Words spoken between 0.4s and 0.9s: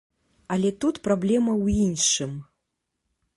Але